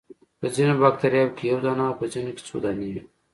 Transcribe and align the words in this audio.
په 0.39 0.47
ځینو 0.55 0.73
باکتریاوو 0.83 1.35
کې 1.37 1.43
یو 1.51 1.59
دانه 1.65 1.83
او 1.89 1.93
په 1.99 2.05
ځینو 2.13 2.31
کې 2.35 2.43
څو 2.47 2.55
دانې 2.63 2.87
وي. 2.93 3.01